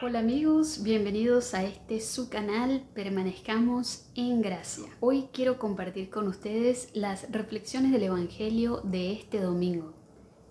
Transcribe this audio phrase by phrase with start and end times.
[0.00, 4.84] Hola amigos, bienvenidos a este su canal Permanezcamos en Gracia.
[5.00, 9.94] Hoy quiero compartir con ustedes las reflexiones del Evangelio de este domingo.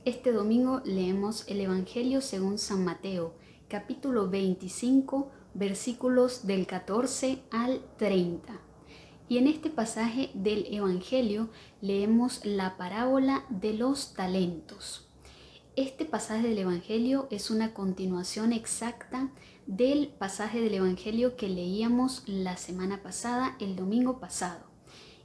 [0.03, 3.35] Este domingo leemos el Evangelio según San Mateo,
[3.69, 8.59] capítulo 25, versículos del 14 al 30.
[9.29, 11.47] Y en este pasaje del Evangelio
[11.79, 15.06] leemos la parábola de los talentos.
[15.77, 19.29] Este pasaje del Evangelio es una continuación exacta
[19.67, 24.65] del pasaje del Evangelio que leíamos la semana pasada, el domingo pasado.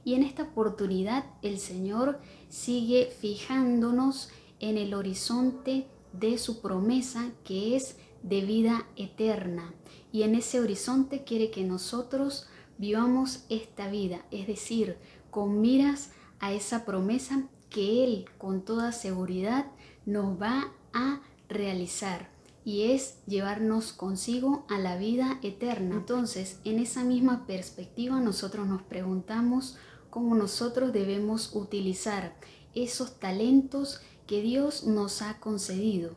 [0.05, 4.29] Y en esta oportunidad el Señor sigue fijándonos
[4.59, 9.73] en el horizonte de su promesa que es de vida eterna.
[10.11, 14.97] Y en ese horizonte quiere que nosotros vivamos esta vida, es decir,
[15.31, 19.65] con miras a esa promesa que Él con toda seguridad
[20.05, 22.29] nos va a realizar
[22.65, 25.95] y es llevarnos consigo a la vida eterna.
[25.95, 29.77] Entonces, en esa misma perspectiva nosotros nos preguntamos
[30.09, 32.35] cómo nosotros debemos utilizar
[32.73, 36.11] esos talentos que Dios nos ha concedido.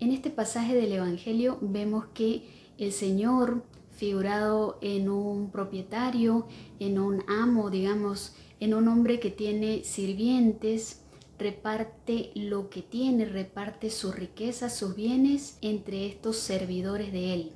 [0.00, 6.46] En este pasaje del Evangelio vemos que el Señor figurado en un propietario,
[6.78, 11.02] en un amo, digamos, en un hombre que tiene sirvientes,
[11.38, 17.52] reparte lo que tiene, reparte su riqueza, sus bienes entre estos servidores de él.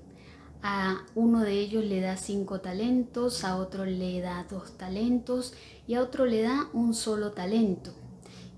[0.63, 5.55] A uno de ellos le da cinco talentos, a otro le da dos talentos
[5.89, 7.93] y a otro le da un solo talento.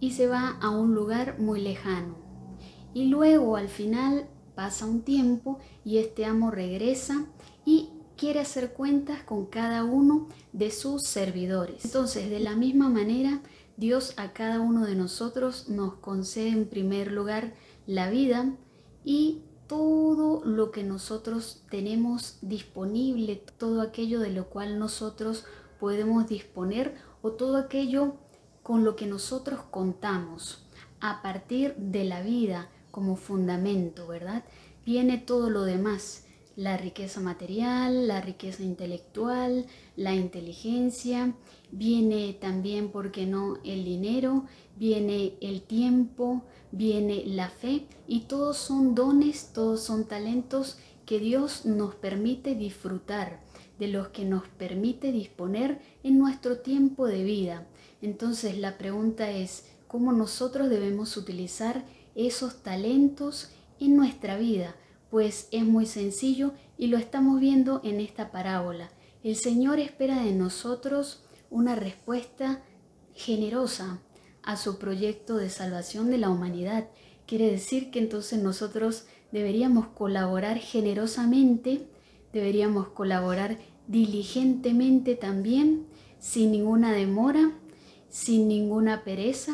[0.00, 2.16] Y se va a un lugar muy lejano.
[2.92, 7.26] Y luego al final pasa un tiempo y este amo regresa
[7.64, 11.84] y quiere hacer cuentas con cada uno de sus servidores.
[11.84, 13.40] Entonces, de la misma manera,
[13.76, 17.54] Dios a cada uno de nosotros nos concede en primer lugar
[17.86, 18.54] la vida
[19.04, 25.44] y todo lo que nosotros tenemos disponible, todo aquello de lo cual nosotros
[25.80, 28.14] podemos disponer o todo aquello
[28.62, 30.66] con lo que nosotros contamos
[31.00, 34.44] a partir de la vida como fundamento, ¿verdad?
[34.86, 39.66] Viene todo lo demás la riqueza material, la riqueza intelectual,
[39.96, 41.34] la inteligencia,
[41.72, 44.44] viene también, ¿por qué no?, el dinero,
[44.76, 51.66] viene el tiempo, viene la fe y todos son dones, todos son talentos que Dios
[51.66, 53.40] nos permite disfrutar,
[53.78, 57.66] de los que nos permite disponer en nuestro tiempo de vida.
[58.02, 61.84] Entonces la pregunta es, ¿cómo nosotros debemos utilizar
[62.14, 63.50] esos talentos
[63.80, 64.76] en nuestra vida?
[65.14, 68.90] Pues es muy sencillo y lo estamos viendo en esta parábola.
[69.22, 72.64] El Señor espera de nosotros una respuesta
[73.14, 74.00] generosa
[74.42, 76.88] a su proyecto de salvación de la humanidad.
[77.28, 81.86] Quiere decir que entonces nosotros deberíamos colaborar generosamente,
[82.32, 85.86] deberíamos colaborar diligentemente también,
[86.18, 87.52] sin ninguna demora,
[88.08, 89.52] sin ninguna pereza,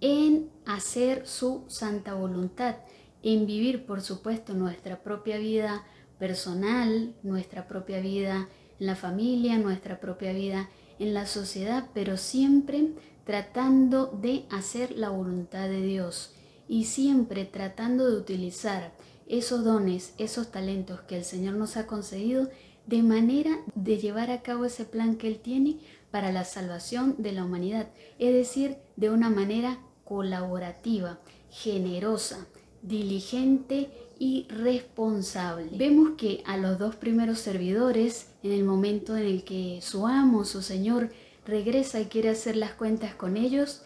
[0.00, 2.74] en hacer su santa voluntad
[3.22, 5.84] en vivir, por supuesto, nuestra propia vida
[6.18, 8.48] personal, nuestra propia vida
[8.78, 12.90] en la familia, nuestra propia vida en la sociedad, pero siempre
[13.24, 16.34] tratando de hacer la voluntad de Dios
[16.68, 18.92] y siempre tratando de utilizar
[19.26, 22.48] esos dones, esos talentos que el Señor nos ha concedido
[22.86, 25.78] de manera de llevar a cabo ese plan que Él tiene
[26.10, 27.88] para la salvación de la humanidad,
[28.18, 31.20] es decir, de una manera colaborativa,
[31.50, 32.46] generosa,
[32.82, 35.70] diligente y responsable.
[35.76, 40.44] Vemos que a los dos primeros servidores, en el momento en el que su amo,
[40.44, 41.10] su señor,
[41.46, 43.82] regresa y quiere hacer las cuentas con ellos,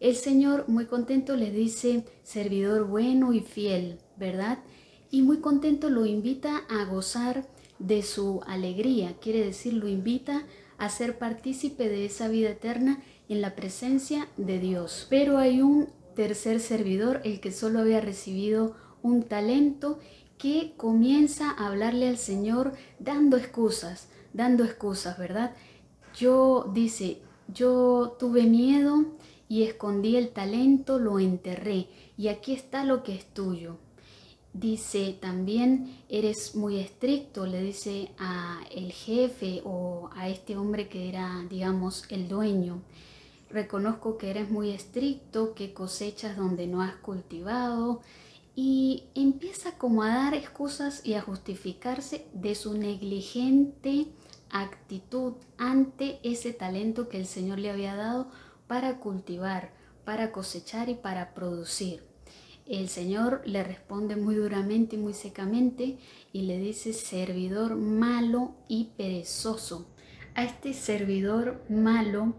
[0.00, 4.58] el Señor muy contento les dice, servidor bueno y fiel, ¿verdad?
[5.10, 7.46] Y muy contento lo invita a gozar
[7.78, 10.44] de su alegría, quiere decir, lo invita
[10.78, 15.06] a ser partícipe de esa vida eterna en la presencia de Dios.
[15.08, 19.98] Pero hay un tercer servidor, el que solo había recibido un talento,
[20.38, 25.54] que comienza a hablarle al Señor dando excusas, dando excusas, ¿verdad?
[26.18, 27.18] Yo, dice,
[27.48, 29.04] yo tuve miedo
[29.48, 33.76] y escondí el talento, lo enterré, y aquí está lo que es tuyo.
[34.52, 41.08] Dice también, eres muy estricto, le dice a el jefe o a este hombre que
[41.08, 42.82] era, digamos, el dueño
[43.50, 48.00] reconozco que eres muy estricto, que cosechas donde no has cultivado
[48.56, 54.06] y empieza como a dar excusas y a justificarse de su negligente
[54.50, 58.28] actitud ante ese talento que el Señor le había dado
[58.68, 59.72] para cultivar,
[60.04, 62.02] para cosechar y para producir.
[62.66, 65.98] el Señor le responde muy duramente y muy secamente
[66.32, 69.86] y le dice servidor malo y perezoso.
[70.34, 72.34] A este servidor malo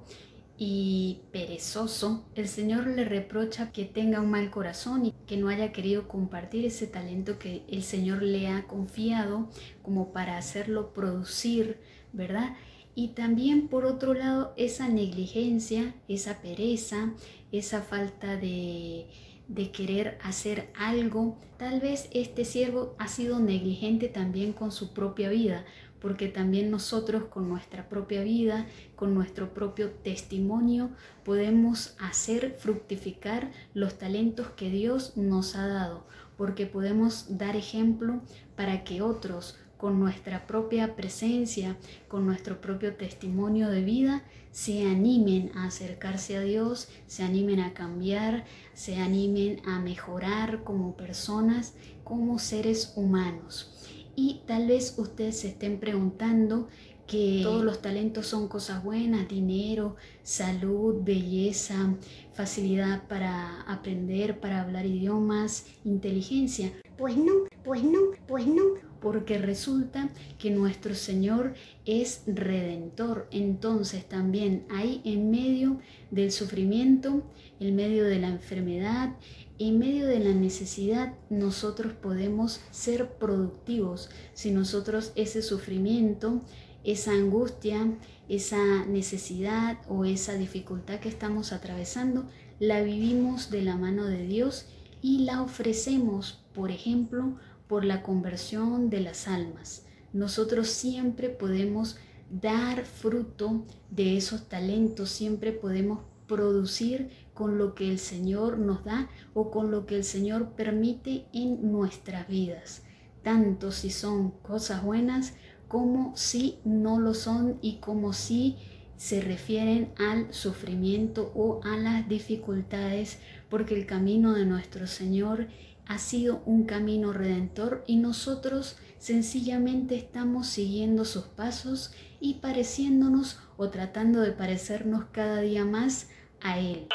[0.58, 5.74] y perezoso, el Señor le reprocha que tenga un mal corazón y que no haya
[5.74, 9.50] querido compartir ese talento que el Señor le ha confiado
[9.82, 11.80] como para hacerlo producir,
[12.14, 12.56] ¿verdad?
[12.96, 17.14] Y también por otro lado esa negligencia, esa pereza,
[17.52, 19.08] esa falta de,
[19.50, 21.38] de querer hacer algo.
[21.58, 25.66] Tal vez este siervo ha sido negligente también con su propia vida,
[26.06, 30.92] porque también nosotros con nuestra propia vida, con nuestro propio testimonio,
[31.24, 36.06] podemos hacer fructificar los talentos que Dios nos ha dado,
[36.38, 38.22] porque podemos dar ejemplo
[38.56, 41.76] para que otros con nuestra propia presencia,
[42.08, 47.74] con nuestro propio testimonio de vida, se animen a acercarse a Dios, se animen a
[47.74, 51.74] cambiar, se animen a mejorar como personas,
[52.04, 53.72] como seres humanos.
[54.16, 56.68] Y tal vez ustedes se estén preguntando
[57.08, 61.96] que todos los talentos son cosas buenas, dinero, salud, belleza,
[62.34, 66.72] facilidad para aprender, para hablar idiomas, inteligencia.
[66.98, 67.34] Pues no,
[67.64, 68.64] pues no, pues no.
[69.02, 70.10] Porque resulta
[70.40, 71.54] que nuestro Señor
[71.86, 73.28] es redentor.
[73.30, 75.80] Entonces también hay en medio
[76.10, 77.22] del sufrimiento,
[77.60, 79.16] en medio de la enfermedad,
[79.58, 86.42] en medio de la necesidad nosotros podemos ser productivos si nosotros ese sufrimiento,
[86.84, 87.98] esa angustia,
[88.28, 92.28] esa necesidad o esa dificultad que estamos atravesando,
[92.60, 94.66] la vivimos de la mano de Dios
[95.02, 97.36] y la ofrecemos, por ejemplo,
[97.68, 99.86] por la conversión de las almas.
[100.14, 101.98] Nosotros siempre podemos
[102.30, 109.10] dar fruto de esos talentos, siempre podemos producir con lo que el Señor nos da
[109.36, 112.82] o con lo que el Señor permite en nuestras vidas,
[113.22, 115.34] tanto si son cosas buenas
[115.68, 118.56] como si no lo son y como si
[118.98, 125.48] se refieren al sufrimiento o a las dificultades, porque el camino de nuestro Señor
[125.88, 133.70] ha sido un camino redentor y nosotros sencillamente estamos siguiendo sus pasos y pareciéndonos o
[133.70, 136.10] tratando de parecernos cada día más
[136.42, 136.88] a Él.